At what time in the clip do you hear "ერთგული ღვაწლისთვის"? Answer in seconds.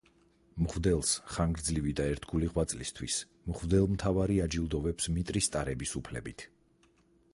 2.13-3.19